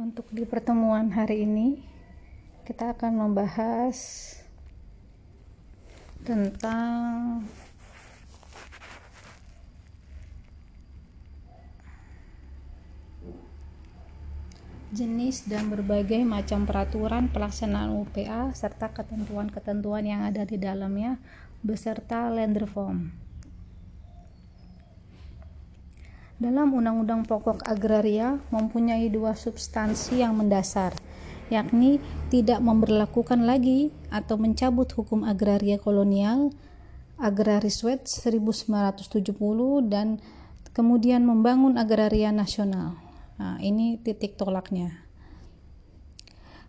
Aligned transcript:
Untuk 0.00 0.32
di 0.32 0.48
pertemuan 0.48 1.12
hari 1.12 1.44
ini, 1.44 1.76
kita 2.64 2.96
akan 2.96 3.20
membahas 3.20 4.32
tentang 6.24 7.44
jenis 14.88 15.44
dan 15.44 15.68
berbagai 15.68 16.24
macam 16.24 16.64
peraturan 16.64 17.28
pelaksanaan 17.28 17.92
UPA 17.92 18.56
serta 18.56 18.96
ketentuan-ketentuan 18.96 20.08
yang 20.08 20.24
ada 20.24 20.48
di 20.48 20.56
dalamnya 20.56 21.20
beserta 21.60 22.32
land 22.32 22.56
reform. 22.56 23.12
Dalam 26.40 26.72
Undang-Undang 26.72 27.28
Pokok 27.28 27.60
Agraria 27.68 28.40
mempunyai 28.48 29.12
dua 29.12 29.36
substansi 29.36 30.24
yang 30.24 30.40
mendasar, 30.40 30.96
yakni 31.52 32.00
tidak 32.32 32.64
memberlakukan 32.64 33.44
lagi 33.44 33.92
atau 34.08 34.40
mencabut 34.40 34.88
hukum 34.88 35.20
agraria 35.20 35.76
kolonial 35.76 36.48
Agraris 37.20 37.84
Wet 37.84 38.08
1970 38.08 39.36
dan 39.92 40.16
kemudian 40.72 41.28
membangun 41.28 41.76
agraria 41.76 42.32
nasional. 42.32 42.96
Nah, 43.36 43.60
ini 43.60 44.00
titik 44.00 44.40
tolaknya. 44.40 44.96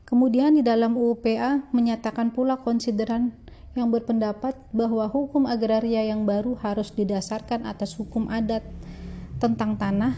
Kemudian 0.04 0.60
di 0.60 0.68
dalam 0.68 1.00
UUPA 1.00 1.72
menyatakan 1.72 2.36
pula 2.36 2.60
konsideran 2.60 3.32
yang 3.72 3.88
berpendapat 3.88 4.60
bahwa 4.76 5.08
hukum 5.08 5.48
agraria 5.48 6.04
yang 6.04 6.28
baru 6.28 6.60
harus 6.60 6.92
didasarkan 6.92 7.64
atas 7.64 7.96
hukum 7.96 8.28
adat 8.28 8.68
tentang 9.42 9.74
tanah 9.74 10.14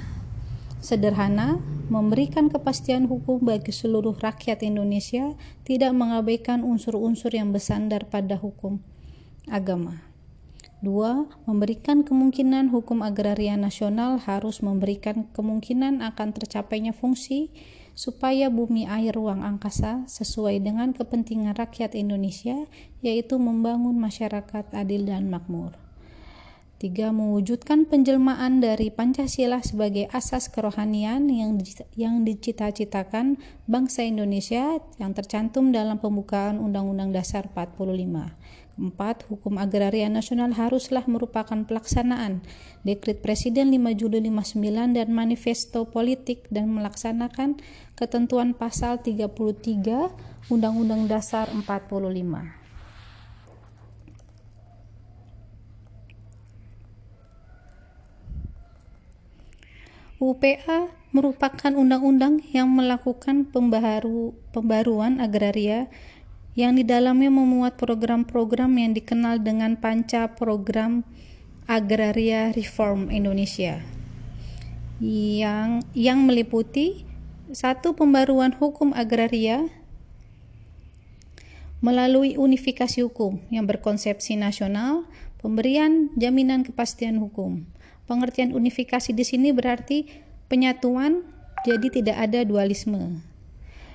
sederhana, 0.83 1.63
memberikan 1.87 2.51
kepastian 2.51 3.07
hukum 3.07 3.39
bagi 3.39 3.71
seluruh 3.71 4.19
rakyat 4.19 4.67
Indonesia, 4.67 5.31
tidak 5.63 5.95
mengabaikan 5.95 6.59
unsur-unsur 6.67 7.31
yang 7.31 7.55
bersandar 7.55 8.03
pada 8.11 8.35
hukum 8.35 8.83
agama. 9.47 10.03
Dua, 10.83 11.31
memberikan 11.47 12.03
kemungkinan 12.03 12.67
hukum 12.67 12.99
agraria 12.99 13.55
nasional 13.55 14.19
harus 14.19 14.59
memberikan 14.59 15.31
kemungkinan 15.31 16.03
akan 16.03 16.35
tercapainya 16.35 16.91
fungsi 16.91 17.47
supaya 17.95 18.52
bumi 18.52 18.83
air 18.91 19.15
ruang 19.15 19.39
angkasa 19.47 20.03
sesuai 20.11 20.59
dengan 20.59 20.91
kepentingan 20.91 21.55
rakyat 21.55 21.95
Indonesia, 21.95 22.67
yaitu 22.99 23.39
membangun 23.39 23.95
masyarakat 23.95 24.75
adil 24.75 25.08
dan 25.08 25.31
makmur. 25.31 25.83
Tiga, 26.81 27.16
mewujudkan 27.16 27.88
penjelmaan 27.88 28.59
dari 28.59 28.91
Pancasila 28.91 29.63
sebagai 29.63 30.09
asas 30.11 30.52
kerohanian 30.52 31.31
yang 31.31 31.55
yang 31.95 32.27
dicita-citakan 32.27 33.39
bangsa 33.71 34.03
Indonesia 34.03 34.81
yang 34.99 35.15
tercantum 35.15 35.71
dalam 35.71 36.02
pembukaan 36.02 36.59
Undang-Undang 36.59 37.15
Dasar 37.15 37.47
45. 37.47 38.35
Empat, 38.73 39.30
hukum 39.30 39.61
agraria 39.61 40.09
nasional 40.09 40.49
haruslah 40.57 41.05
merupakan 41.05 41.61
pelaksanaan 41.61 42.41
Dekrit 42.81 43.21
Presiden 43.21 43.69
5 43.69 43.93
Juli 43.93 44.17
59 44.25 44.97
dan 44.97 45.13
manifesto 45.13 45.85
politik 45.85 46.49
dan 46.49 46.73
melaksanakan 46.73 47.61
ketentuan 47.93 48.58
pasal 48.58 48.97
33 48.97 49.30
Undang-Undang 50.49 51.05
Dasar 51.05 51.53
45. 51.53 52.62
UPA 60.23 60.88
merupakan 61.11 61.75
undang-undang 61.75 62.39
yang 62.55 62.71
melakukan 62.71 63.43
pembaharu, 63.52 64.31
pembaruan 64.55 65.19
agraria 65.19 65.91
yang 66.55 66.80
di 66.80 66.88
dalamnya 66.88 67.27
memuat 67.27 67.75
program-program 67.75 68.71
yang 68.80 68.95
dikenal 68.95 69.43
dengan 69.43 69.75
Panca 69.75 70.31
Program 70.31 71.03
Agraria 71.67 72.55
Reform 72.55 73.11
Indonesia 73.11 73.83
yang 75.03 75.83
yang 75.92 76.23
meliputi 76.23 77.03
satu 77.52 77.92
pembaruan 77.92 78.55
hukum 78.55 78.95
agraria 78.95 79.67
melalui 81.83 82.39
unifikasi 82.39 83.03
hukum 83.03 83.43
yang 83.52 83.67
berkonsepsi 83.67 84.39
nasional, 84.39 85.03
pemberian 85.43 86.15
jaminan 86.15 86.64
kepastian 86.64 87.19
hukum, 87.19 87.67
Pengertian 88.03 88.52
unifikasi 88.52 89.15
di 89.15 89.23
sini 89.23 89.55
berarti 89.55 90.08
penyatuan 90.52 91.23
jadi 91.64 91.87
tidak 91.87 92.17
ada 92.19 92.43
dualisme. 92.43 93.23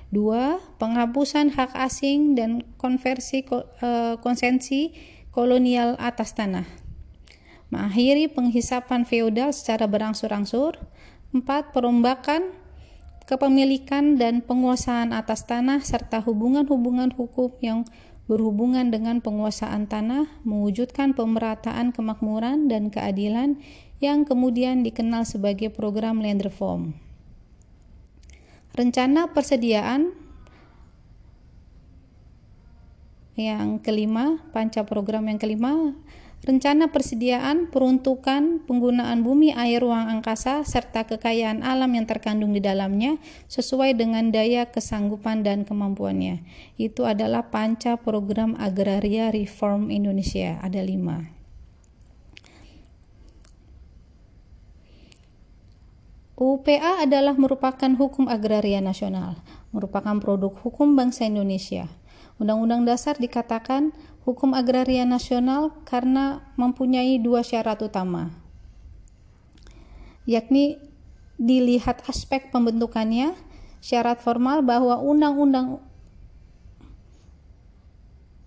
Dua, 0.08 0.56
penghapusan 0.80 1.52
hak 1.52 1.76
asing 1.76 2.32
dan 2.32 2.64
konversi 2.80 3.44
eh, 3.44 4.16
konsensi 4.24 4.96
kolonial 5.28 6.00
atas 6.00 6.32
tanah. 6.32 6.64
Mengakhiri 7.68 8.32
penghisapan 8.32 9.04
feodal 9.04 9.52
secara 9.52 9.84
berangsur-angsur. 9.84 10.80
Empat, 11.36 11.76
perombakan 11.76 12.56
kepemilikan 13.28 14.16
dan 14.16 14.40
penguasaan 14.40 15.12
atas 15.12 15.44
tanah 15.44 15.84
serta 15.84 16.24
hubungan-hubungan 16.24 17.12
hukum 17.12 17.52
yang 17.60 17.84
berhubungan 18.24 18.88
dengan 18.88 19.20
penguasaan 19.20 19.84
tanah, 19.84 20.28
mewujudkan 20.48 21.12
pemerataan 21.12 21.92
kemakmuran 21.92 22.72
dan 22.72 22.88
keadilan 22.88 23.60
yang 23.98 24.22
kemudian 24.22 24.86
dikenal 24.86 25.26
sebagai 25.26 25.74
program 25.74 26.22
land 26.22 26.42
reform. 26.46 26.94
Rencana 28.74 29.34
persediaan 29.34 30.14
yang 33.38 33.78
kelima, 33.78 34.42
panca 34.50 34.82
program 34.82 35.30
yang 35.30 35.38
kelima, 35.38 35.94
rencana 36.42 36.90
persediaan, 36.90 37.70
peruntukan, 37.70 38.62
penggunaan 38.66 39.22
bumi, 39.26 39.54
air, 39.54 39.82
ruang 39.82 40.10
angkasa, 40.10 40.62
serta 40.62 41.06
kekayaan 41.06 41.62
alam 41.66 41.90
yang 41.94 42.06
terkandung 42.06 42.54
di 42.54 42.62
dalamnya 42.62 43.18
sesuai 43.50 43.94
dengan 43.98 44.30
daya 44.30 44.70
kesanggupan 44.70 45.42
dan 45.46 45.62
kemampuannya. 45.66 46.42
Itu 46.78 47.06
adalah 47.06 47.50
panca 47.50 47.98
program 47.98 48.54
agraria 48.58 49.30
reform 49.30 49.90
Indonesia, 49.90 50.58
ada 50.62 50.82
lima. 50.82 51.37
UPA 56.38 57.02
adalah 57.02 57.34
merupakan 57.34 57.90
hukum 57.98 58.30
agraria 58.30 58.78
nasional, 58.78 59.42
merupakan 59.74 60.22
produk 60.22 60.54
hukum 60.54 60.94
bangsa 60.94 61.26
Indonesia. 61.26 61.90
Undang-Undang 62.38 62.86
Dasar 62.86 63.18
dikatakan 63.18 63.90
hukum 64.22 64.54
agraria 64.54 65.02
nasional 65.02 65.74
karena 65.82 66.46
mempunyai 66.54 67.18
dua 67.18 67.42
syarat 67.42 67.82
utama, 67.82 68.30
yakni 70.30 70.78
dilihat 71.42 72.06
aspek 72.06 72.54
pembentukannya, 72.54 73.34
syarat 73.82 74.22
formal 74.22 74.62
bahwa 74.62 75.02
undang-undang 75.02 75.82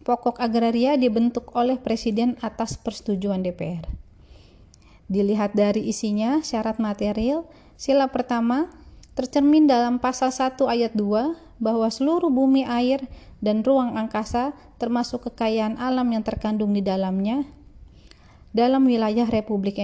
pokok 0.08 0.40
agraria 0.40 0.96
dibentuk 0.96 1.52
oleh 1.60 1.76
presiden 1.76 2.40
atas 2.40 2.80
persetujuan 2.80 3.44
DPR. 3.44 3.84
Dilihat 5.12 5.60
dari 5.60 5.92
isinya, 5.92 6.40
syarat 6.40 6.80
material, 6.80 7.44
Sila 7.82 8.14
pertama 8.14 8.70
tercermin 9.18 9.66
dalam 9.66 9.98
pasal 9.98 10.30
1 10.30 10.54
ayat 10.70 10.94
2 10.94 11.58
bahwa 11.58 11.90
seluruh 11.90 12.30
bumi 12.30 12.62
air 12.62 13.10
dan 13.42 13.66
ruang 13.66 13.98
angkasa 13.98 14.54
termasuk 14.78 15.26
kekayaan 15.26 15.82
alam 15.82 16.06
yang 16.14 16.22
terkandung 16.22 16.78
di 16.78 16.86
dalamnya 16.86 17.42
dalam 18.54 18.86
wilayah 18.86 19.26
Republik 19.26 19.82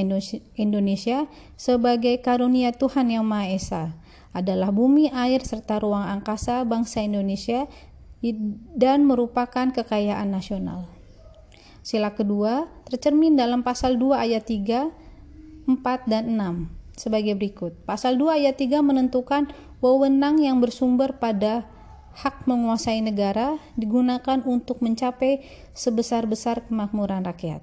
Indonesia 0.53 1.25
sebagai 1.57 2.21
karunia 2.21 2.69
Tuhan 2.69 3.09
Yang 3.09 3.25
Maha 3.25 3.47
Esa 3.49 3.83
adalah 4.29 4.69
bumi, 4.69 5.09
air, 5.09 5.41
serta 5.41 5.81
ruang 5.81 6.05
angkasa 6.05 6.61
bangsa 6.69 7.01
Indonesia 7.01 7.65
dan 8.77 9.09
merupakan 9.09 9.73
kekayaan 9.73 10.29
nasional. 10.29 10.85
Sila 11.81 12.13
kedua 12.13 12.69
tercermin 12.85 13.33
dalam 13.33 13.65
pasal 13.65 13.97
2 13.97 14.21
ayat 14.21 14.45
3, 14.45 15.65
4, 15.65 16.05
dan 16.05 16.37
6 16.37 16.76
sebagai 16.97 17.37
berikut. 17.37 17.77
Pasal 17.85 18.17
2 18.17 18.41
ayat 18.43 18.57
3 18.57 18.81
menentukan 18.81 19.47
wewenang 19.79 20.41
yang 20.41 20.57
bersumber 20.57 21.15
pada 21.15 21.69
hak 22.17 22.49
menguasai 22.49 23.05
negara 23.05 23.61
digunakan 23.77 24.41
untuk 24.41 24.81
mencapai 24.81 25.45
sebesar-besar 25.77 26.65
kemakmuran 26.65 27.21
rakyat. 27.21 27.61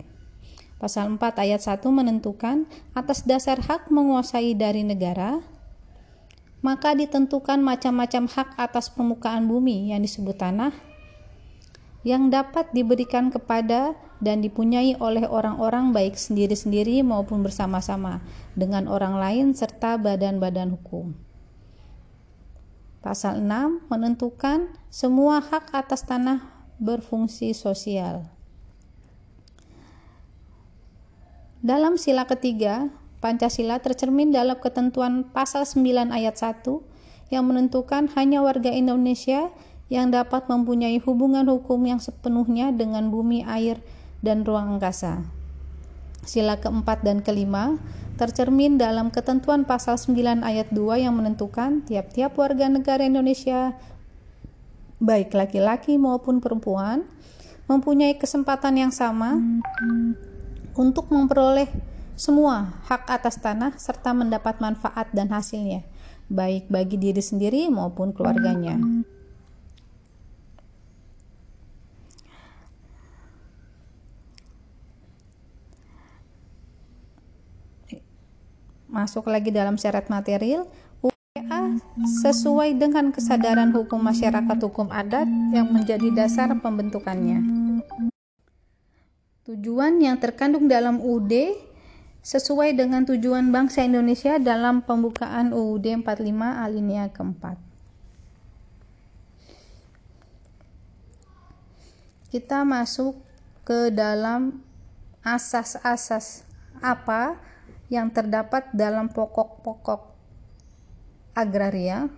Pasal 0.79 1.11
4 1.19 1.43
ayat 1.43 1.59
1 1.59 1.83
menentukan 1.91 2.71
atas 2.95 3.27
dasar 3.27 3.59
hak 3.59 3.91
menguasai 3.91 4.55
dari 4.55 4.87
negara, 4.87 5.43
maka 6.63 6.95
ditentukan 6.95 7.59
macam-macam 7.59 8.31
hak 8.31 8.49
atas 8.57 8.95
permukaan 8.95 9.51
bumi 9.51 9.91
yang 9.91 10.01
disebut 10.01 10.39
tanah, 10.39 10.71
yang 12.05 12.29
dapat 12.29 12.69
diberikan 12.77 13.33
kepada 13.33 13.97
dan 14.21 14.45
dipunyai 14.45 14.95
oleh 15.01 15.25
orang-orang 15.25 15.91
baik 15.91 16.21
sendiri-sendiri 16.21 17.01
maupun 17.01 17.41
bersama-sama 17.41 18.21
dengan 18.53 18.87
orang 18.87 19.17
lain 19.17 19.47
serta 19.57 19.97
badan-badan 19.97 20.77
hukum. 20.77 21.17
Pasal 23.01 23.41
6 23.41 23.89
menentukan 23.89 24.69
semua 24.89 25.41
hak 25.41 25.73
atas 25.77 26.05
tanah 26.05 26.45
berfungsi 26.81 27.53
sosial. 27.53 28.29
Dalam 31.65 31.97
sila 31.97 32.29
ketiga, 32.29 32.93
Pancasila 33.25 33.81
tercermin 33.81 34.29
dalam 34.29 34.61
ketentuan 34.61 35.25
pasal 35.33 35.65
9 35.65 36.13
ayat 36.13 36.37
1 36.37 36.61
yang 37.33 37.49
menentukan 37.49 38.13
hanya 38.13 38.45
warga 38.45 38.69
Indonesia 38.69 39.49
yang 39.93 40.09
dapat 40.09 40.49
mempunyai 40.49 40.97
hubungan 41.05 41.45
hukum 41.49 41.85
yang 41.85 42.01
sepenuhnya 42.01 42.73
dengan 42.73 43.13
bumi, 43.13 43.45
air, 43.45 43.81
dan 44.25 44.43
ruang 44.43 44.81
angkasa. 44.81 45.25
Sila 46.25 46.57
keempat 46.57 47.05
dan 47.05 47.21
kelima 47.21 47.77
tercermin 48.17 48.81
dalam 48.81 49.13
ketentuan 49.13 49.69
pasal 49.69 50.01
9 50.01 50.41
ayat 50.41 50.73
2 50.73 51.05
yang 51.05 51.13
menentukan 51.19 51.85
tiap-tiap 51.85 52.33
warga 52.39 52.71
negara 52.71 53.05
Indonesia 53.05 53.77
baik 55.03 55.37
laki-laki 55.37 55.99
maupun 56.01 56.39
perempuan 56.39 57.05
mempunyai 57.69 58.17
kesempatan 58.17 58.89
yang 58.89 58.93
sama 58.95 59.37
untuk 60.73 61.11
memperoleh 61.11 61.69
semua 62.15 62.79
hak 62.87 63.11
atas 63.11 63.43
tanah 63.43 63.75
serta 63.77 64.15
mendapat 64.15 64.63
manfaat 64.63 65.11
dan 65.11 65.29
hasilnya 65.35 65.83
baik 66.31 66.73
bagi 66.73 66.97
diri 66.97 67.21
sendiri 67.21 67.69
maupun 67.69 68.17
keluarganya. 68.17 68.81
Masuk 78.95 79.27
lagi 79.27 79.51
dalam 79.51 79.75
syarat 79.75 80.07
material, 80.07 80.71
UPA 81.03 81.83
sesuai 82.23 82.79
dengan 82.79 83.11
kesadaran 83.11 83.75
hukum 83.75 83.99
masyarakat 83.99 84.55
hukum 84.63 84.87
adat 84.87 85.27
yang 85.51 85.67
menjadi 85.67 86.15
dasar 86.15 86.55
pembentukannya. 86.55 87.43
Tujuan 89.51 89.99
yang 89.99 90.15
terkandung 90.23 90.71
dalam 90.71 91.03
UUD 91.03 91.59
sesuai 92.23 92.79
dengan 92.79 93.03
tujuan 93.03 93.51
bangsa 93.51 93.83
Indonesia 93.83 94.39
dalam 94.39 94.87
pembukaan 94.87 95.51
UUD 95.51 96.07
45 96.07 96.31
alinea 96.39 97.11
keempat. 97.11 97.59
Kita 102.31 102.63
masuk 102.63 103.19
ke 103.67 103.91
dalam 103.91 104.63
asas-asas 105.27 106.47
apa 106.79 107.43
yang 107.93 108.09
terdapat 108.13 108.71
dalam 108.73 109.13
pokok-pokok 109.13 110.15
agraria 111.35 112.09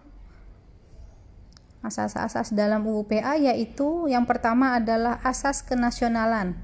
asas-asas 1.86 2.50
dalam 2.50 2.82
UUPA 2.82 3.38
yaitu 3.38 4.10
yang 4.10 4.26
pertama 4.26 4.74
adalah 4.74 5.22
asas 5.22 5.62
kenasionalan 5.62 6.58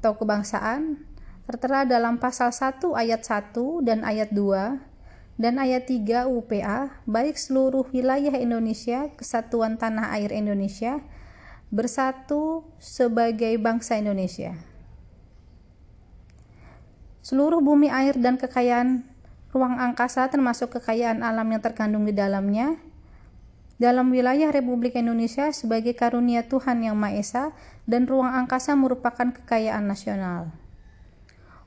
atau 0.00 0.16
kebangsaan 0.16 1.04
tertera 1.46 1.86
dalam 1.86 2.18
pasal 2.18 2.50
1 2.50 2.80
ayat 2.96 3.22
1 3.22 3.86
dan 3.86 4.02
ayat 4.02 4.32
2 4.32 4.96
dan 5.36 5.60
ayat 5.60 5.84
3 5.84 6.26
UPA 6.32 7.04
baik 7.04 7.36
seluruh 7.36 7.84
wilayah 7.92 8.32
Indonesia, 8.40 9.12
kesatuan 9.20 9.76
tanah 9.76 10.16
air 10.16 10.32
Indonesia 10.32 11.04
bersatu 11.68 12.64
sebagai 12.80 13.52
bangsa 13.60 14.00
Indonesia. 14.00 14.56
Seluruh 17.26 17.58
bumi 17.58 17.90
air 17.90 18.14
dan 18.14 18.38
kekayaan 18.38 19.02
ruang 19.50 19.82
angkasa 19.82 20.30
termasuk 20.30 20.78
kekayaan 20.78 21.26
alam 21.26 21.50
yang 21.50 21.58
terkandung 21.58 22.06
di 22.06 22.14
dalamnya 22.14 22.78
dalam 23.82 24.14
wilayah 24.14 24.54
Republik 24.54 24.94
Indonesia 24.94 25.50
sebagai 25.50 25.98
karunia 25.98 26.46
Tuhan 26.46 26.86
Yang 26.86 26.94
Maha 26.94 27.18
Esa 27.18 27.44
dan 27.82 28.06
ruang 28.06 28.30
angkasa 28.30 28.78
merupakan 28.78 29.34
kekayaan 29.42 29.90
nasional. 29.90 30.54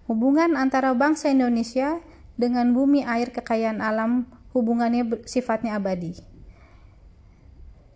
Hubungan 0.08 0.56
antara 0.56 0.96
bangsa 0.96 1.28
Indonesia 1.28 2.00
dengan 2.40 2.72
bumi 2.72 3.04
air 3.04 3.36
kekayaan 3.36 3.84
alam 3.84 4.32
hubungannya 4.56 5.28
sifatnya 5.28 5.76
abadi. 5.76 6.24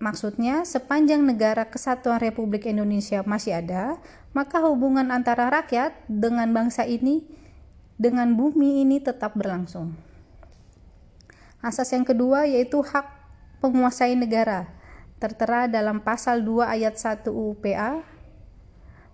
Maksudnya, 0.04 0.68
sepanjang 0.68 1.24
negara 1.24 1.64
kesatuan 1.72 2.20
Republik 2.20 2.68
Indonesia 2.68 3.24
masih 3.24 3.64
ada, 3.64 4.04
maka 4.36 4.60
hubungan 4.68 5.16
antara 5.16 5.48
rakyat 5.48 5.96
dengan 6.12 6.52
bangsa 6.52 6.84
ini, 6.84 7.24
dengan 7.98 8.34
bumi 8.34 8.82
ini 8.86 9.00
tetap 9.00 9.38
berlangsung. 9.38 9.94
Asas 11.64 11.92
yang 11.96 12.04
kedua 12.04 12.44
yaitu 12.44 12.84
hak 12.84 13.08
penguasai 13.64 14.20
negara, 14.20 14.68
tertera 15.24 15.72
dalam 15.72 16.04
pasal 16.04 16.44
2 16.44 16.68
ayat 16.68 17.00
1 17.00 17.32
UPA. 17.32 18.04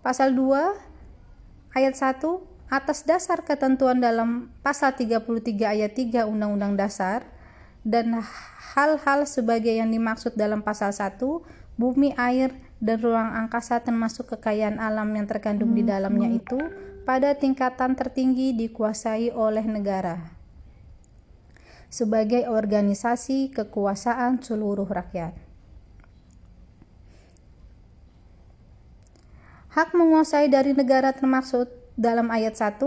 Pasal 0.02 0.34
2 0.34 1.78
ayat 1.78 1.94
1 1.94 2.26
atas 2.70 3.06
dasar 3.06 3.42
ketentuan 3.46 4.02
dalam 4.02 4.54
pasal 4.62 4.94
33 4.94 5.26
ayat 5.66 5.92
3 5.94 6.26
Undang-Undang 6.30 6.74
Dasar 6.78 7.26
dan 7.81 8.22
hal-hal 8.74 9.26
sebagai 9.26 9.74
yang 9.74 9.90
dimaksud 9.90 10.38
dalam 10.38 10.62
pasal 10.62 10.94
1, 10.94 11.22
bumi, 11.78 12.14
air, 12.18 12.54
dan 12.80 12.98
ruang 13.02 13.30
angkasa 13.36 13.81
termasuk 13.84 14.31
kekayaan 14.38 14.80
alam 14.80 15.10
yang 15.12 15.28
terkandung 15.28 15.76
di 15.76 15.84
dalamnya 15.84 16.31
itu 16.31 16.58
pada 17.10 17.34
tingkatan 17.34 17.98
tertinggi 17.98 18.54
dikuasai 18.54 19.34
oleh 19.34 19.66
negara 19.66 20.30
sebagai 21.90 22.46
organisasi 22.46 23.50
kekuasaan 23.50 24.46
seluruh 24.46 24.86
rakyat. 24.86 25.34
Hak 29.74 29.98
menguasai 29.98 30.54
dari 30.54 30.78
negara 30.78 31.10
termaksud 31.10 31.74
dalam 31.98 32.30
ayat 32.30 32.54
1 32.54 32.78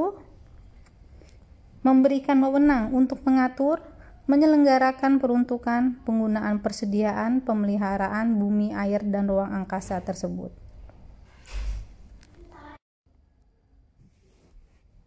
memberikan 1.83 2.39
wewenang 2.47 2.95
untuk 2.95 3.27
mengatur, 3.27 3.83
menyelenggarakan 4.31 5.19
peruntukan, 5.19 5.99
penggunaan 6.07 6.63
persediaan, 6.63 7.43
pemeliharaan 7.43 8.39
bumi, 8.39 8.71
air, 8.71 9.03
dan 9.03 9.27
ruang 9.27 9.51
angkasa 9.51 9.99
tersebut. 9.99 10.62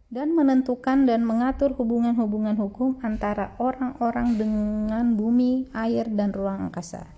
Dan 0.06 0.38
menentukan 0.38 1.04
dan 1.04 1.26
mengatur 1.26 1.74
hubungan-hubungan 1.74 2.54
hukum 2.56 3.02
antara 3.02 3.58
orang-orang 3.58 4.38
dengan 4.38 5.18
bumi, 5.18 5.66
air, 5.74 6.06
dan 6.10 6.30
ruang 6.30 6.70
angkasa 6.70 7.16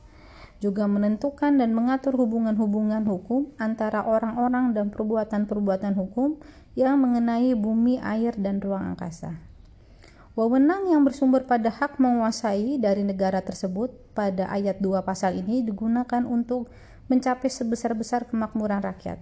juga 0.59 0.91
menentukan 0.91 1.55
dan 1.55 1.71
mengatur 1.71 2.19
hubungan-hubungan 2.19 3.07
hukum 3.07 3.55
antara 3.63 4.03
orang-orang 4.03 4.75
dan 4.75 4.91
perbuatan-perbuatan 4.91 5.95
hukum 5.95 6.43
yang 6.75 6.99
mengenai 6.99 7.55
bumi, 7.55 8.03
air, 8.03 8.35
dan 8.35 8.59
ruang 8.59 8.95
angkasa. 8.95 9.39
Wewenang 10.35 10.91
yang 10.91 11.03
bersumber 11.03 11.47
pada 11.47 11.71
hak 11.71 11.99
menguasai 11.99 12.79
dari 12.79 13.03
negara 13.03 13.43
tersebut 13.43 13.91
pada 14.15 14.47
ayat 14.51 14.79
2 14.79 15.03
pasal 15.03 15.35
ini 15.35 15.67
digunakan 15.67 16.23
untuk 16.27 16.71
mencapai 17.11 17.51
sebesar-besar 17.51 18.31
kemakmuran 18.31 18.79
rakyat 18.79 19.19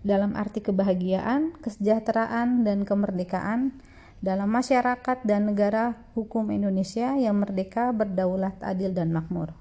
dalam 0.00 0.32
arti 0.32 0.64
kebahagiaan, 0.64 1.56
kesejahteraan, 1.60 2.64
dan 2.64 2.88
kemerdekaan 2.88 3.76
dalam 4.20 4.52
masyarakat 4.52 5.24
dan 5.24 5.48
negara 5.48 5.96
hukum 6.12 6.52
Indonesia 6.52 7.16
yang 7.16 7.40
merdeka, 7.40 7.92
berdaulat, 7.92 8.56
adil, 8.60 8.92
dan 8.92 9.12
makmur. 9.12 9.56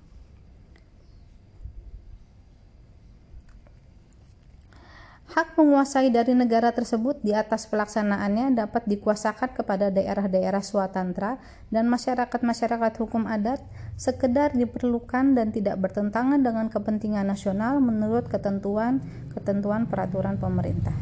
Hak 5.29 5.55
menguasai 5.55 6.09
dari 6.09 6.33
negara 6.33 6.73
tersebut 6.73 7.21
di 7.21 7.37
atas 7.37 7.69
pelaksanaannya 7.69 8.57
dapat 8.57 8.89
dikuasakan 8.89 9.53
kepada 9.53 9.93
daerah-daerah 9.93 10.59
swatantra 10.65 11.37
dan 11.69 11.85
masyarakat-masyarakat 11.85 12.93
hukum 12.97 13.29
adat 13.29 13.61
sekedar 13.99 14.55
diperlukan 14.55 15.35
dan 15.35 15.51
tidak 15.51 15.75
bertentangan 15.83 16.39
dengan 16.39 16.71
kepentingan 16.71 17.27
nasional 17.27 17.83
menurut 17.83 18.31
ketentuan-ketentuan 18.31 19.91
peraturan 19.91 20.39
pemerintah. 20.39 20.95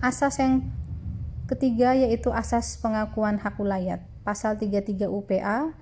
Asas 0.00 0.40
yang 0.40 0.64
ketiga 1.44 1.92
yaitu 1.92 2.32
asas 2.32 2.80
pengakuan 2.80 3.36
hak 3.36 3.60
ulayat. 3.60 4.00
Pasal 4.24 4.56
33 4.56 5.12
UPA 5.12 5.76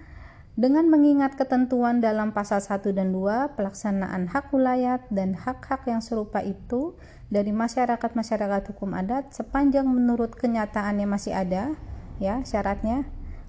dengan 0.54 0.87
mengingat 0.90 1.35
ketentuan 1.38 1.99
dalam 1.99 2.31
pasal 2.31 2.62
1 2.62 2.95
dan 2.95 3.11
2, 3.11 3.59
pelaksanaan 3.59 4.31
hak 4.31 4.54
wilayah 4.54 5.02
dan 5.11 5.35
hak-hak 5.35 5.83
yang 5.90 5.99
serupa 5.99 6.43
itu 6.43 6.95
dari 7.26 7.50
masyarakat-masyarakat 7.50 8.62
hukum 8.75 8.95
adat 8.95 9.35
sepanjang 9.35 9.87
menurut 9.87 10.38
kenyataannya 10.38 11.11
masih 11.11 11.35
ada, 11.35 11.75
ya, 12.23 12.47
syaratnya 12.47 13.02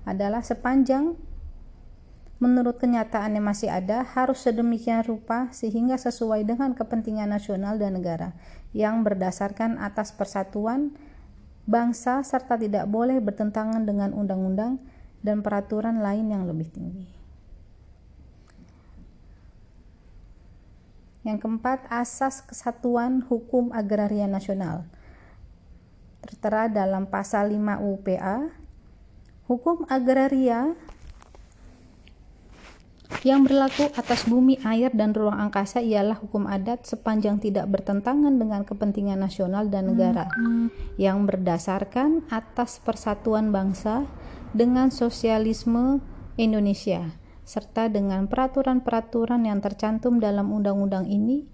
adalah 0.05 0.45
sepanjang 0.45 1.17
menurut 2.37 2.77
kenyataan 2.77 3.35
yang 3.35 3.47
masih 3.47 3.71
ada 3.71 4.05
harus 4.05 4.43
sedemikian 4.43 5.01
rupa 5.01 5.49
sehingga 5.49 5.97
sesuai 5.97 6.45
dengan 6.45 6.77
kepentingan 6.77 7.31
nasional 7.31 7.79
dan 7.81 7.97
negara 7.97 8.37
yang 8.75 9.01
berdasarkan 9.01 9.81
atas 9.81 10.13
persatuan 10.13 10.93
bangsa 11.65 12.21
serta 12.21 12.59
tidak 12.59 12.85
boleh 12.85 13.17
bertentangan 13.17 13.81
dengan 13.87 14.13
undang-undang 14.13 14.77
dan 15.25 15.41
peraturan 15.41 16.05
lain 16.05 16.29
yang 16.29 16.45
lebih 16.45 16.69
tinggi. 16.69 17.07
Yang 21.25 21.41
keempat, 21.41 21.89
asas 21.89 22.45
kesatuan 22.45 23.25
hukum 23.25 23.73
agraria 23.73 24.29
nasional. 24.29 24.85
Tertera 26.21 26.69
dalam 26.69 27.09
pasal 27.09 27.49
5 27.49 27.81
UPA 27.81 28.64
hukum 29.45 29.85
agraria 29.89 30.73
yang 33.25 33.41
berlaku 33.41 33.89
atas 33.97 34.29
bumi, 34.29 34.61
air, 34.61 34.93
dan 34.93 35.13
ruang 35.13 35.37
angkasa 35.37 35.81
ialah 35.81 36.17
hukum 36.21 36.45
adat 36.45 36.85
sepanjang 36.85 37.41
tidak 37.41 37.65
bertentangan 37.69 38.37
dengan 38.37 38.61
kepentingan 38.61 39.17
nasional 39.17 39.65
dan 39.69 39.89
negara 39.89 40.29
yang 41.01 41.25
berdasarkan 41.25 42.25
atas 42.29 42.77
persatuan 42.85 43.49
bangsa 43.49 44.05
dengan 44.53 44.93
sosialisme 44.93 46.05
Indonesia 46.37 47.17
serta 47.45 47.89
dengan 47.93 48.25
peraturan-peraturan 48.25 49.45
yang 49.45 49.61
tercantum 49.61 50.17
dalam 50.17 50.49
undang-undang 50.49 51.05
ini 51.05 51.45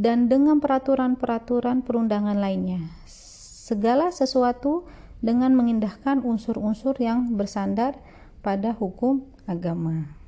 dan 0.00 0.32
dengan 0.32 0.64
peraturan-peraturan 0.64 1.84
perundangan 1.84 2.40
lainnya. 2.40 2.88
Segala 3.04 4.08
sesuatu 4.08 4.88
dengan 5.20 5.52
mengindahkan 5.52 6.24
unsur-unsur 6.24 6.96
yang 7.00 7.36
bersandar 7.36 7.96
pada 8.40 8.72
hukum 8.72 9.24
agama. 9.44 10.20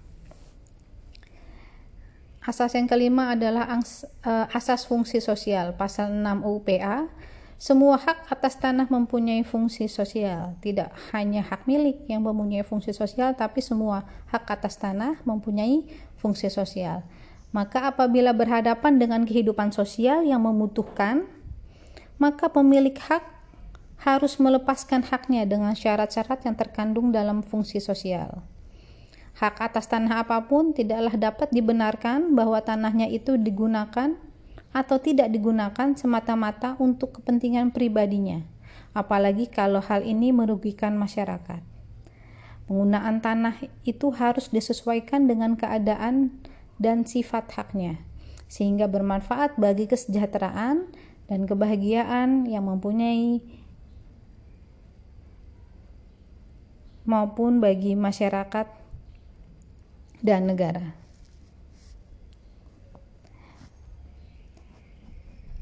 Asas 2.43 2.75
yang 2.75 2.91
kelima 2.91 3.33
adalah 3.33 3.71
eh, 3.71 4.47
asas 4.51 4.85
fungsi 4.85 5.23
sosial, 5.23 5.79
pasal 5.79 6.11
6 6.11 6.43
UPA. 6.43 7.07
Semua 7.63 7.95
hak 7.95 8.27
atas 8.27 8.59
tanah 8.59 8.91
mempunyai 8.91 9.47
fungsi 9.47 9.87
sosial, 9.87 10.59
tidak 10.59 10.91
hanya 11.15 11.47
hak 11.47 11.63
milik 11.71 12.03
yang 12.11 12.27
mempunyai 12.27 12.67
fungsi 12.67 12.91
sosial, 12.91 13.39
tapi 13.39 13.63
semua 13.63 14.03
hak 14.35 14.51
atas 14.51 14.75
tanah 14.83 15.23
mempunyai 15.23 15.87
fungsi 16.19 16.51
sosial. 16.51 17.07
Maka 17.55 17.87
apabila 17.87 18.35
berhadapan 18.35 18.99
dengan 18.99 19.23
kehidupan 19.23 19.71
sosial 19.71 20.27
yang 20.27 20.43
membutuhkan, 20.43 21.23
maka 22.19 22.51
pemilik 22.51 22.99
hak 22.99 23.23
harus 24.03 24.35
melepaskan 24.43 25.07
haknya 25.07 25.47
dengan 25.47 25.79
syarat-syarat 25.79 26.43
yang 26.43 26.59
terkandung 26.59 27.15
dalam 27.15 27.47
fungsi 27.47 27.79
sosial. 27.79 28.43
Hak 29.39 29.63
atas 29.63 29.87
tanah 29.87 30.27
apa 30.27 30.43
pun 30.45 30.75
tidaklah 30.75 31.15
dapat 31.15 31.49
dibenarkan 31.55 32.35
bahwa 32.35 32.59
tanahnya 32.61 33.07
itu 33.09 33.39
digunakan 33.39 34.19
atau 34.75 34.97
tidak 34.99 35.31
digunakan 35.31 35.95
semata-mata 35.95 36.75
untuk 36.83 37.23
kepentingan 37.23 37.71
pribadinya, 37.71 38.43
apalagi 38.91 39.47
kalau 39.47 39.79
hal 39.79 40.03
ini 40.03 40.35
merugikan 40.35 40.99
masyarakat. 40.99 41.63
Penggunaan 42.67 43.23
tanah 43.23 43.57
itu 43.87 44.11
harus 44.11 44.51
disesuaikan 44.51 45.31
dengan 45.31 45.55
keadaan 45.55 46.43
dan 46.83 47.07
sifat 47.07 47.55
haknya, 47.55 48.03
sehingga 48.51 48.91
bermanfaat 48.91 49.61
bagi 49.61 49.87
kesejahteraan 49.87 50.91
dan 51.31 51.41
kebahagiaan 51.47 52.45
yang 52.51 52.67
mempunyai 52.67 53.62
maupun 57.03 57.59
bagi 57.59 57.99
masyarakat 57.99 58.67
dan 60.23 60.47
negara. 60.47 60.95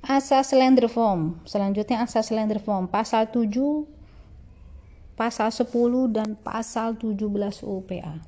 Asas 0.05 0.51
land 0.53 0.81
reform. 0.81 1.39
Selanjutnya 1.47 2.03
asas 2.03 2.35
land 2.35 2.51
reform 2.51 2.91
pasal 2.91 3.31
7 3.31 4.01
pasal 5.15 5.53
10 5.53 5.69
dan 6.17 6.29
pasal 6.41 6.97
17 6.97 7.21
UPA. 7.63 8.25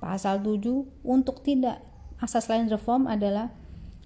Pasal 0.00 0.40
7 0.40 0.88
untuk 1.04 1.44
tidak 1.44 1.78
asas 2.18 2.48
land 2.48 2.72
reform 2.72 3.04
adalah 3.06 3.52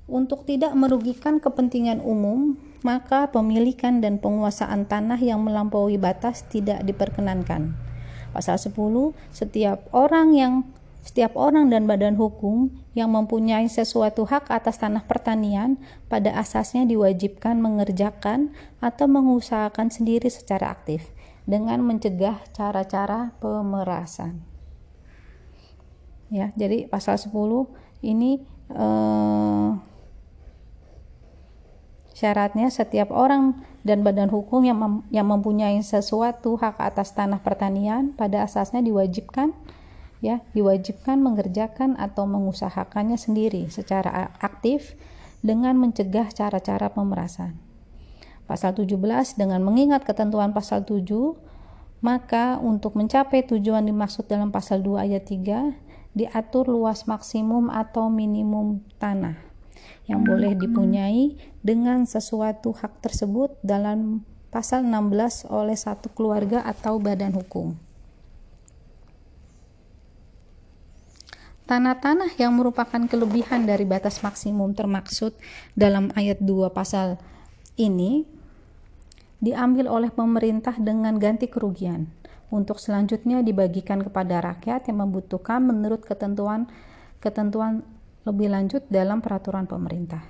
untuk 0.06 0.46
tidak 0.46 0.74
merugikan 0.74 1.42
kepentingan 1.42 2.02
umum, 2.02 2.58
maka 2.84 3.30
pemilikan 3.32 4.04
dan 4.04 4.18
penguasaan 4.20 4.88
tanah 4.88 5.20
yang 5.20 5.44
melampaui 5.44 5.96
batas 5.96 6.44
tidak 6.48 6.82
diperkenankan. 6.84 7.76
Pasal 8.34 8.60
10, 8.60 9.16
setiap 9.32 9.88
orang 9.96 10.36
yang 10.36 10.54
setiap 11.06 11.38
orang 11.38 11.70
dan 11.70 11.86
badan 11.86 12.18
hukum 12.18 12.74
yang 12.98 13.14
mempunyai 13.14 13.70
sesuatu 13.70 14.26
hak 14.26 14.50
atas 14.50 14.82
tanah 14.82 15.06
pertanian 15.06 15.78
pada 16.10 16.34
asasnya 16.34 16.82
diwajibkan 16.82 17.62
mengerjakan 17.62 18.50
atau 18.82 19.06
mengusahakan 19.06 19.86
sendiri 19.94 20.26
secara 20.26 20.74
aktif 20.74 21.14
dengan 21.46 21.78
mencegah 21.86 22.42
cara-cara 22.50 23.38
pemerasan. 23.38 24.42
Ya, 26.26 26.50
jadi 26.58 26.90
pasal 26.90 27.22
10 27.22 27.30
ini 28.02 28.42
eh, 28.74 29.70
syaratnya 32.16 32.72
setiap 32.72 33.12
orang 33.12 33.60
dan 33.84 34.00
badan 34.00 34.32
hukum 34.32 34.64
yang 34.64 34.80
mem 34.80 34.94
yang 35.12 35.28
mempunyai 35.28 35.76
sesuatu 35.84 36.56
hak 36.56 36.80
atas 36.80 37.12
tanah 37.12 37.44
pertanian 37.44 38.16
pada 38.16 38.40
asasnya 38.40 38.80
diwajibkan 38.80 39.52
ya 40.24 40.40
diwajibkan 40.56 41.20
mengerjakan 41.20 41.92
atau 42.00 42.24
mengusahakannya 42.24 43.20
sendiri 43.20 43.68
secara 43.68 44.32
aktif 44.40 44.96
dengan 45.44 45.76
mencegah 45.76 46.32
cara-cara 46.32 46.88
pemerasan. 46.88 47.60
Pasal 48.48 48.72
17 48.72 49.36
dengan 49.36 49.60
mengingat 49.60 50.08
ketentuan 50.08 50.56
pasal 50.56 50.88
7 50.88 51.04
maka 52.00 52.56
untuk 52.64 52.96
mencapai 52.96 53.44
tujuan 53.44 53.84
dimaksud 53.84 54.24
dalam 54.24 54.48
pasal 54.48 54.80
2 54.80 55.04
ayat 55.04 55.28
3 55.28 56.16
diatur 56.16 56.64
luas 56.64 57.04
maksimum 57.04 57.68
atau 57.68 58.08
minimum 58.08 58.80
tanah 58.96 59.45
yang 60.06 60.22
boleh 60.22 60.54
dipunyai 60.54 61.34
dengan 61.60 62.06
sesuatu 62.06 62.72
hak 62.74 63.02
tersebut 63.02 63.54
dalam 63.60 64.22
pasal 64.54 64.86
16 64.86 65.50
oleh 65.50 65.76
satu 65.76 66.08
keluarga 66.14 66.62
atau 66.62 66.96
badan 66.96 67.34
hukum. 67.34 67.76
Tanah-tanah 71.66 72.38
yang 72.38 72.54
merupakan 72.54 73.02
kelebihan 73.10 73.66
dari 73.66 73.82
batas 73.82 74.22
maksimum 74.22 74.70
termaksud 74.70 75.34
dalam 75.74 76.14
ayat 76.14 76.38
2 76.38 76.70
pasal 76.70 77.18
ini 77.74 78.22
diambil 79.42 79.90
oleh 79.90 80.14
pemerintah 80.14 80.78
dengan 80.78 81.18
ganti 81.18 81.50
kerugian 81.50 82.06
untuk 82.54 82.78
selanjutnya 82.78 83.42
dibagikan 83.42 83.98
kepada 83.98 84.38
rakyat 84.38 84.86
yang 84.86 85.02
membutuhkan 85.02 85.58
menurut 85.66 86.06
ketentuan 86.06 86.70
ketentuan 87.18 87.82
lebih 88.26 88.50
lanjut 88.50 88.82
dalam 88.90 89.22
peraturan 89.22 89.70
pemerintah. 89.70 90.20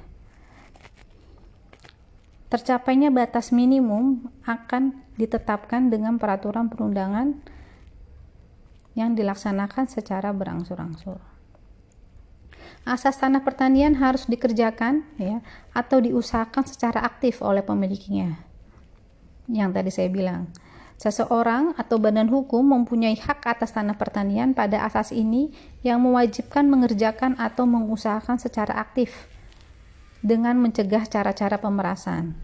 Tercapainya 2.47 3.11
batas 3.11 3.51
minimum 3.51 4.31
akan 4.47 5.03
ditetapkan 5.19 5.91
dengan 5.91 6.21
peraturan 6.21 6.71
perundangan 6.71 7.43
yang 8.95 9.19
dilaksanakan 9.19 9.91
secara 9.91 10.31
berangsur-angsur. 10.31 11.19
Asas 12.87 13.19
tanah 13.19 13.43
pertanian 13.43 13.99
harus 13.99 14.31
dikerjakan 14.31 15.03
ya 15.19 15.43
atau 15.75 15.99
diusahakan 15.99 16.65
secara 16.71 17.03
aktif 17.03 17.43
oleh 17.43 17.67
pemiliknya. 17.67 18.39
Yang 19.51 19.71
tadi 19.75 19.91
saya 19.91 20.09
bilang, 20.11 20.55
seseorang 20.97 21.77
atau 21.77 22.01
badan 22.01 22.29
hukum 22.33 22.65
mempunyai 22.65 23.17
hak 23.21 23.45
atas 23.45 23.77
tanah 23.77 24.01
pertanian 24.01 24.57
pada 24.57 24.85
asas 24.89 25.13
ini 25.13 25.53
yang 25.85 26.01
mewajibkan 26.01 26.65
mengerjakan 26.65 27.37
atau 27.37 27.69
mengusahakan 27.69 28.41
secara 28.41 28.81
aktif 28.81 29.29
dengan 30.25 30.57
mencegah 30.57 31.05
cara-cara 31.05 31.61
pemerasan. 31.61 32.35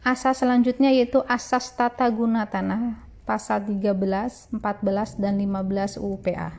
Asas 0.00 0.40
selanjutnya 0.40 0.88
yaitu 0.88 1.20
asas 1.28 1.76
tata 1.76 2.08
guna 2.08 2.48
tanah 2.48 3.04
pasal 3.28 3.62
13, 3.62 4.48
14 4.48 5.20
dan 5.20 5.36
15 5.36 6.00
UPA. 6.00 6.56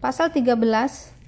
Pasal 0.00 0.32
13 0.32 1.19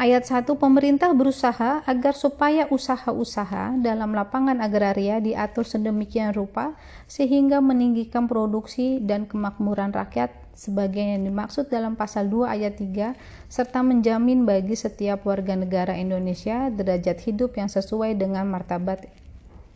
ayat 0.00 0.24
1 0.24 0.48
pemerintah 0.56 1.12
berusaha 1.12 1.84
agar 1.84 2.14
supaya 2.16 2.64
usaha-usaha 2.72 3.76
dalam 3.80 4.16
lapangan 4.16 4.60
agraria 4.64 5.20
diatur 5.20 5.68
sedemikian 5.68 6.32
rupa 6.32 6.76
sehingga 7.04 7.60
meninggikan 7.60 8.24
produksi 8.24 8.98
dan 9.04 9.28
kemakmuran 9.28 9.92
rakyat 9.92 10.32
sebagai 10.52 11.00
yang 11.00 11.24
dimaksud 11.24 11.72
dalam 11.72 11.96
pasal 11.96 12.28
2 12.28 12.44
ayat 12.48 12.76
3 12.76 13.16
serta 13.48 13.80
menjamin 13.80 14.44
bagi 14.44 14.76
setiap 14.76 15.24
warga 15.24 15.56
negara 15.56 15.96
Indonesia 15.96 16.68
derajat 16.68 17.24
hidup 17.24 17.56
yang 17.56 17.68
sesuai 17.72 18.16
dengan 18.16 18.48
martabat 18.48 19.08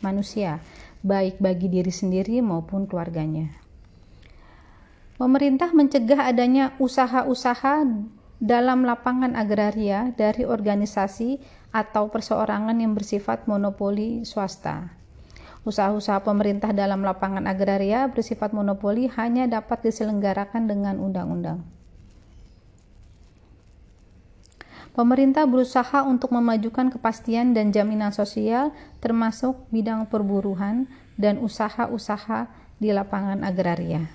manusia 0.01 0.61
baik 1.01 1.41
bagi 1.41 1.69
diri 1.69 1.93
sendiri 1.93 2.41
maupun 2.41 2.85
keluarganya. 2.85 3.53
Pemerintah 5.17 5.73
mencegah 5.73 6.29
adanya 6.29 6.77
usaha-usaha 6.77 7.89
dalam 8.37 8.85
lapangan 8.85 9.33
agraria 9.33 10.13
dari 10.13 10.45
organisasi 10.45 11.41
atau 11.73 12.09
perseorangan 12.13 12.77
yang 12.77 12.93
bersifat 12.93 13.49
monopoli 13.49 14.21
swasta. 14.25 14.93
Usaha-usaha 15.67 16.23
pemerintah 16.23 16.71
dalam 16.71 17.03
lapangan 17.03 17.43
agraria 17.43 18.07
bersifat 18.07 18.55
monopoli 18.55 19.11
hanya 19.19 19.49
dapat 19.49 19.83
diselenggarakan 19.83 20.63
dengan 20.69 20.95
undang-undang. 21.01 21.65
Pemerintah 24.95 25.45
berusaha 25.45 26.01
untuk 26.07 26.33
memajukan 26.33 26.89
kepastian 26.89 27.53
dan 27.53 27.69
jaminan 27.69 28.09
sosial 28.09 28.73
termasuk 28.97 29.53
bidang 29.69 30.09
perburuhan 30.09 30.89
dan 31.19 31.37
usaha-usaha 31.37 32.49
di 32.81 32.89
lapangan 32.89 33.45
agraria. 33.45 34.09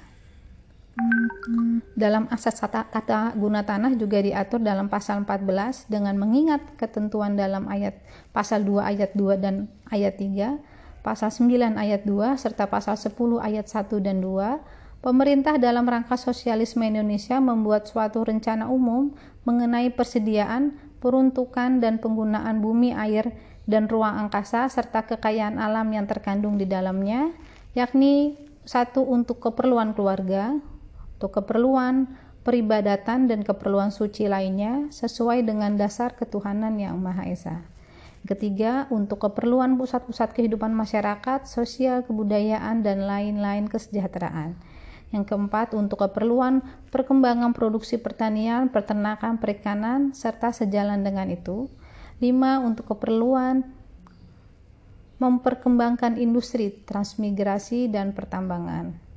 Dalam 1.92 2.26
asas 2.34 2.58
kata 2.62 3.36
guna 3.38 3.62
tanah 3.62 3.94
juga 3.94 4.18
diatur 4.18 4.58
dalam 4.58 4.90
pasal 4.90 5.22
14 5.22 5.86
dengan 5.86 6.18
mengingat 6.18 6.62
ketentuan 6.74 7.38
dalam 7.38 7.70
ayat 7.70 8.02
pasal 8.34 8.66
2 8.66 8.82
ayat 8.82 9.10
2 9.14 9.38
dan 9.38 9.70
ayat 9.86 10.18
3, 10.18 10.58
pasal 11.06 11.30
9 11.30 11.78
ayat 11.78 12.02
2 12.02 12.38
serta 12.38 12.66
pasal 12.66 12.98
10 12.98 13.14
ayat 13.38 13.66
1 13.70 14.02
dan 14.02 14.18
2, 14.18 15.02
pemerintah 15.02 15.58
dalam 15.58 15.86
rangka 15.86 16.18
sosialisme 16.18 16.82
Indonesia 16.82 17.38
membuat 17.42 17.90
suatu 17.90 18.22
rencana 18.22 18.66
umum 18.70 19.14
mengenai 19.46 19.90
persediaan, 19.94 20.74
peruntukan 21.02 21.82
dan 21.82 21.98
penggunaan 21.98 22.62
bumi, 22.62 22.94
air, 22.94 23.34
dan 23.66 23.86
ruang 23.86 24.26
angkasa 24.26 24.66
serta 24.70 25.06
kekayaan 25.06 25.58
alam 25.58 25.86
yang 25.90 26.06
terkandung 26.06 26.58
di 26.58 26.66
dalamnya, 26.66 27.30
yakni 27.74 28.38
satu 28.62 29.02
untuk 29.02 29.42
keperluan 29.42 29.94
keluarga, 29.94 30.54
untuk 31.22 31.38
keperluan 31.38 32.10
peribadatan 32.42 33.30
dan 33.30 33.46
keperluan 33.46 33.94
suci 33.94 34.26
lainnya 34.26 34.90
sesuai 34.90 35.46
dengan 35.46 35.78
dasar 35.78 36.18
ketuhanan 36.18 36.74
yang 36.82 36.98
Maha 36.98 37.30
Esa. 37.30 37.62
Ketiga, 38.26 38.90
untuk 38.90 39.22
keperluan 39.22 39.78
pusat-pusat 39.78 40.34
kehidupan 40.34 40.74
masyarakat, 40.74 41.46
sosial, 41.46 42.02
kebudayaan, 42.02 42.82
dan 42.82 43.06
lain-lain 43.06 43.70
kesejahteraan. 43.70 44.58
Yang 45.14 45.30
keempat, 45.30 45.78
untuk 45.78 46.02
keperluan 46.02 46.66
perkembangan 46.90 47.54
produksi 47.54 48.02
pertanian, 48.02 48.66
peternakan, 48.66 49.38
perikanan, 49.38 50.10
serta 50.18 50.50
sejalan 50.50 51.06
dengan 51.06 51.30
itu. 51.30 51.70
Lima, 52.18 52.58
untuk 52.58 52.98
keperluan 52.98 53.62
memperkembangkan 55.22 56.18
industri, 56.18 56.82
transmigrasi, 56.82 57.86
dan 57.86 58.10
pertambangan. 58.10 59.11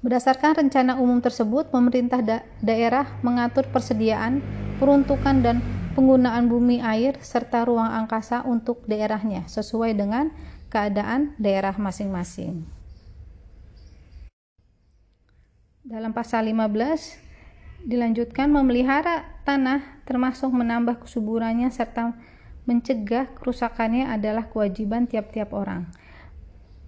Berdasarkan 0.00 0.56
rencana 0.56 0.96
umum 0.96 1.20
tersebut, 1.20 1.68
pemerintah 1.68 2.24
da 2.24 2.40
daerah 2.64 3.20
mengatur 3.20 3.68
persediaan, 3.68 4.40
peruntukan, 4.80 5.44
dan 5.44 5.60
penggunaan 5.92 6.48
bumi 6.48 6.80
air 6.80 7.20
serta 7.20 7.68
ruang 7.68 7.92
angkasa 7.92 8.40
untuk 8.48 8.80
daerahnya 8.88 9.44
sesuai 9.44 9.92
dengan 9.92 10.32
keadaan 10.72 11.36
daerah 11.36 11.76
masing-masing. 11.76 12.64
Dalam 15.84 16.16
pasal 16.16 16.48
15 16.48 17.84
dilanjutkan 17.84 18.48
memelihara 18.48 19.36
tanah 19.44 20.00
termasuk 20.08 20.48
menambah 20.48 21.04
kesuburannya 21.04 21.68
serta 21.68 22.16
mencegah 22.64 23.36
kerusakannya 23.36 24.08
adalah 24.08 24.48
kewajiban 24.48 25.04
tiap-tiap 25.04 25.52
orang 25.52 25.92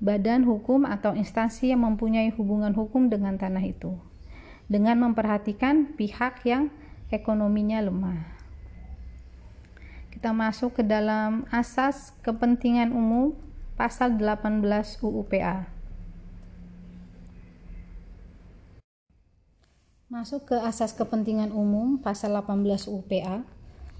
badan 0.02 0.42
hukum 0.42 0.82
atau 0.82 1.14
instansi 1.14 1.70
yang 1.70 1.86
mempunyai 1.86 2.34
hubungan 2.34 2.74
hukum 2.74 3.06
dengan 3.06 3.38
tanah 3.38 3.62
itu, 3.62 3.94
dengan 4.66 4.98
memperhatikan 4.98 5.94
pihak 5.94 6.42
yang 6.42 6.74
ekonominya 7.14 7.78
lemah. 7.86 8.26
Kita 10.10 10.34
masuk 10.34 10.82
ke 10.82 10.82
dalam 10.82 11.46
asas 11.54 12.18
kepentingan 12.26 12.90
umum 12.90 13.38
pasal 13.78 14.18
18 14.18 14.66
UUPA. 14.98 15.70
Masuk 20.10 20.52
ke 20.52 20.56
asas 20.60 20.92
kepentingan 20.92 21.54
umum 21.54 21.96
pasal 21.96 22.36
18 22.36 22.90
UUPA 22.90 23.46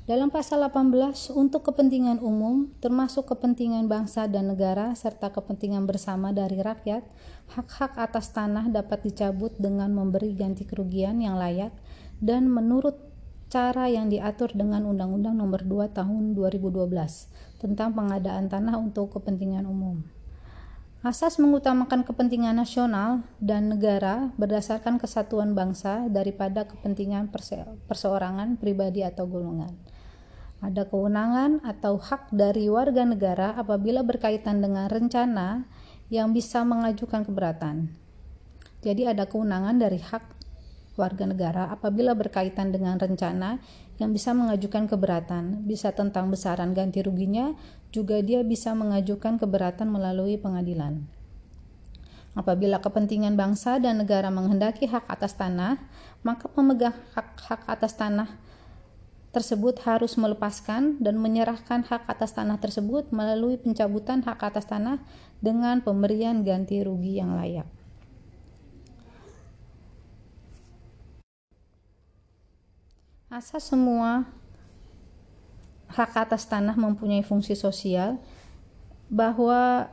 dalam 0.02 0.34
pasal 0.34 0.66
18, 0.66 1.30
untuk 1.30 1.62
kepentingan 1.70 2.18
umum, 2.18 2.66
termasuk 2.82 3.22
kepentingan 3.30 3.86
bangsa 3.86 4.26
dan 4.26 4.50
negara, 4.50 4.90
serta 4.98 5.30
kepentingan 5.30 5.86
bersama 5.86 6.34
dari 6.34 6.58
rakyat, 6.58 7.06
hak-hak 7.54 7.94
atas 7.94 8.34
tanah 8.34 8.66
dapat 8.66 9.06
dicabut 9.06 9.54
dengan 9.62 9.94
memberi 9.94 10.34
ganti 10.34 10.66
kerugian 10.66 11.22
yang 11.22 11.38
layak 11.38 11.70
dan 12.18 12.50
menurut 12.50 12.98
cara 13.46 13.86
yang 13.86 14.10
diatur 14.10 14.50
dengan 14.50 14.90
Undang-Undang 14.90 15.38
Nomor 15.38 15.62
2 15.62 15.94
Tahun 15.94 16.34
2012 16.34 17.62
tentang 17.62 17.94
pengadaan 17.94 18.50
tanah 18.50 18.74
untuk 18.82 19.14
kepentingan 19.14 19.70
umum. 19.70 20.02
Asas 21.02 21.38
mengutamakan 21.42 22.06
kepentingan 22.06 22.58
nasional 22.58 23.26
dan 23.42 23.74
negara 23.74 24.30
berdasarkan 24.38 25.02
kesatuan 25.02 25.50
bangsa 25.50 26.06
daripada 26.06 26.62
kepentingan 26.62 27.26
perse 27.26 27.58
perseorangan, 27.90 28.54
pribadi, 28.54 29.02
atau 29.02 29.26
golongan. 29.26 29.91
Ada 30.62 30.86
kewenangan 30.86 31.58
atau 31.66 31.98
hak 31.98 32.30
dari 32.30 32.70
warga 32.70 33.02
negara 33.02 33.50
apabila 33.58 34.06
berkaitan 34.06 34.62
dengan 34.62 34.86
rencana 34.86 35.66
yang 36.06 36.30
bisa 36.30 36.62
mengajukan 36.62 37.26
keberatan. 37.26 37.90
Jadi 38.86 39.10
ada 39.10 39.26
kewenangan 39.26 39.82
dari 39.82 39.98
hak 39.98 40.22
warga 40.94 41.24
negara 41.26 41.66
apabila 41.72 42.14
berkaitan 42.14 42.70
dengan 42.70 42.94
rencana 42.94 43.58
yang 43.98 44.14
bisa 44.14 44.30
mengajukan 44.38 44.86
keberatan, 44.86 45.66
bisa 45.66 45.90
tentang 45.90 46.30
besaran 46.30 46.78
ganti 46.78 47.02
ruginya, 47.02 47.58
juga 47.90 48.22
dia 48.22 48.46
bisa 48.46 48.70
mengajukan 48.76 49.42
keberatan 49.42 49.90
melalui 49.90 50.38
pengadilan. 50.38 51.02
Apabila 52.32 52.80
kepentingan 52.80 53.36
bangsa 53.36 53.76
dan 53.76 54.00
negara 54.00 54.32
menghendaki 54.32 54.88
hak 54.88 55.04
atas 55.10 55.36
tanah, 55.36 55.76
maka 56.24 56.48
pemegang 56.48 56.96
hak-hak 57.12 57.66
atas 57.68 57.92
tanah 57.92 58.30
tersebut 59.32 59.80
harus 59.88 60.20
melepaskan 60.20 61.00
dan 61.00 61.16
menyerahkan 61.16 61.88
hak 61.88 62.04
atas 62.04 62.36
tanah 62.36 62.60
tersebut 62.60 63.08
melalui 63.16 63.56
pencabutan 63.56 64.20
hak 64.20 64.44
atas 64.44 64.68
tanah 64.68 65.00
dengan 65.40 65.80
pemberian 65.80 66.44
ganti 66.44 66.84
rugi 66.84 67.16
yang 67.16 67.32
layak. 67.32 67.64
Asas 73.32 73.64
semua 73.64 74.28
hak 75.88 76.12
atas 76.28 76.44
tanah 76.44 76.76
mempunyai 76.76 77.24
fungsi 77.24 77.56
sosial 77.56 78.20
bahwa 79.08 79.88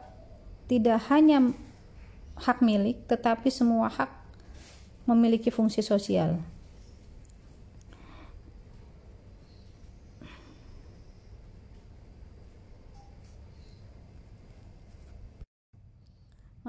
tidak 0.67 0.99
hanya 1.07 1.55
hak 2.35 2.59
milik 2.59 3.07
tetapi 3.07 3.47
semua 3.47 3.87
hak 3.87 4.11
memiliki 5.07 5.47
fungsi 5.47 5.79
sosial. 5.79 6.43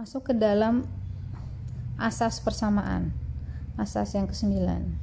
Masuk 0.01 0.33
ke 0.33 0.35
dalam 0.35 0.89
asas 2.01 2.41
persamaan. 2.41 3.13
Asas 3.77 4.17
yang 4.17 4.25
kesembilan. 4.25 4.97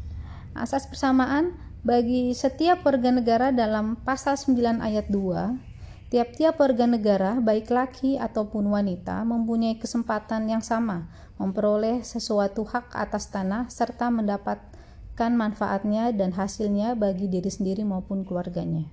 Asas 0.58 0.90
persamaan 0.90 1.54
bagi 1.86 2.34
setiap 2.34 2.82
warga 2.82 3.14
negara 3.14 3.54
dalam 3.54 4.02
pasal 4.02 4.42
9 4.42 4.82
ayat 4.82 5.06
2, 5.14 6.10
tiap-tiap 6.10 6.58
warga 6.58 6.90
negara 6.90 7.38
baik 7.38 7.70
laki 7.70 8.18
ataupun 8.18 8.74
wanita 8.74 9.22
mempunyai 9.22 9.78
kesempatan 9.78 10.50
yang 10.50 10.66
sama 10.66 11.14
memperoleh 11.38 12.02
sesuatu 12.02 12.66
hak 12.66 12.90
atas 12.98 13.30
tanah 13.30 13.70
serta 13.70 14.10
mendapatkan 14.10 15.30
manfaatnya 15.30 16.10
dan 16.10 16.34
hasilnya 16.34 16.98
bagi 16.98 17.30
diri 17.30 17.54
sendiri 17.54 17.86
maupun 17.86 18.26
keluarganya. 18.26 18.90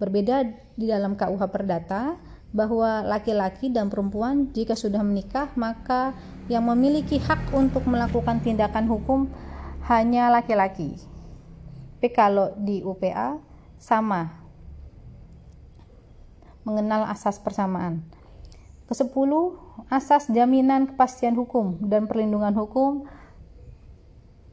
Berbeda 0.00 0.48
di 0.72 0.88
dalam 0.88 1.20
KUH 1.20 1.42
Perdata, 1.52 2.16
bahwa 2.48 3.04
laki-laki 3.04 3.68
dan 3.68 3.92
perempuan 3.92 4.48
jika 4.56 4.72
sudah 4.72 5.04
menikah 5.04 5.52
maka 5.52 6.16
yang 6.48 6.64
memiliki 6.64 7.20
hak 7.20 7.52
untuk 7.52 7.84
melakukan 7.84 8.40
tindakan 8.40 8.88
hukum 8.88 9.28
hanya 9.88 10.32
laki-laki. 10.32 10.96
Tapi 11.98 12.08
kalau 12.14 12.54
di 12.56 12.80
UPA 12.80 13.36
sama 13.76 14.38
mengenal 16.64 17.08
asas 17.08 17.40
persamaan. 17.40 18.04
Kesepuluh, 18.88 19.56
asas 19.92 20.28
jaminan 20.32 20.88
kepastian 20.88 21.36
hukum 21.36 21.76
dan 21.84 22.08
perlindungan 22.08 22.56
hukum 22.56 23.04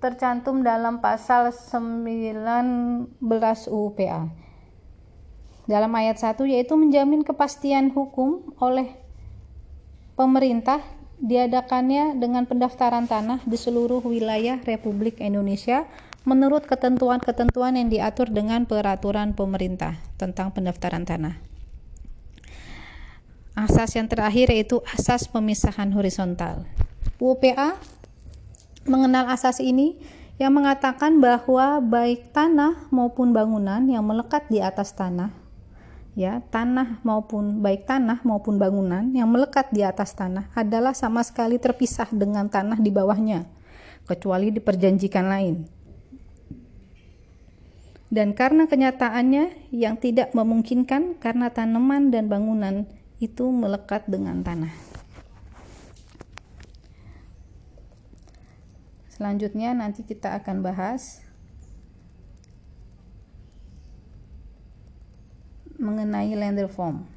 tercantum 0.03 0.62
dalam 0.62 0.99
pasal 0.99 1.55
19 1.55 3.19
UPA 3.71 4.44
dalam 5.65 5.89
ayat 5.97 6.21
1 6.21 6.38
yaitu 6.45 6.78
menjamin 6.78 7.25
kepastian 7.25 7.89
hukum 7.89 8.54
oleh 8.62 8.93
pemerintah 10.13 10.82
diadakannya 11.17 12.21
dengan 12.21 12.45
pendaftaran 12.45 13.10
tanah 13.10 13.41
di 13.43 13.58
seluruh 13.58 14.04
wilayah 14.06 14.62
Republik 14.62 15.17
Indonesia 15.17 15.89
menurut 16.25 16.65
ketentuan-ketentuan 16.65 17.78
yang 17.78 17.89
diatur 17.89 18.30
dengan 18.30 18.65
peraturan 18.65 19.38
pemerintah 19.38 19.97
tentang 20.17 20.49
pendaftaran 20.54 21.06
tanah. 21.06 21.38
asas 23.56 23.95
yang 23.95 24.12
terakhir 24.12 24.51
yaitu 24.51 24.84
asas 24.91 25.32
pemisahan 25.32 25.88
horizontal. 25.95 26.67
UPA 27.23 27.80
mengenal 28.84 29.32
asas 29.32 29.63
ini 29.63 29.95
yang 30.36 30.51
mengatakan 30.51 31.23
bahwa 31.23 31.80
baik 31.80 32.36
tanah 32.36 32.91
maupun 32.91 33.32
bangunan 33.32 33.80
yang 33.88 34.04
melekat 34.04 34.43
di 34.51 34.60
atas 34.60 34.91
tanah 34.91 35.44
ya 36.15 36.39
tanah 36.47 37.04
maupun 37.04 37.60
baik 37.60 37.84
tanah 37.84 38.23
maupun 38.23 38.56
bangunan 38.56 39.04
yang 39.12 39.28
melekat 39.28 39.67
di 39.75 39.84
atas 39.84 40.15
tanah 40.15 40.47
adalah 40.56 40.95
sama 40.95 41.19
sekali 41.21 41.60
terpisah 41.60 42.08
dengan 42.08 42.47
tanah 42.47 42.80
di 42.80 42.88
bawahnya 42.88 43.43
kecuali 44.08 44.49
diperjanjikan 44.56 45.25
lain. 45.28 45.56
Dan 48.08 48.32
karena 48.32 48.63
kenyataannya 48.63 49.75
yang 49.75 49.99
tidak 49.99 50.32
memungkinkan 50.32 51.19
karena 51.19 51.51
tanaman 51.51 52.15
dan 52.15 52.32
bangunan 52.32 52.88
itu 53.19 53.49
melekat 53.51 54.08
dengan 54.08 54.39
tanah. 54.39 54.71
Selanjutnya 59.12 59.75
nanti 59.75 60.08
kita 60.08 60.38
akan 60.38 60.63
bahas 60.63 61.24
mengenai 65.79 66.35
lender 66.35 66.67
form. 66.67 67.14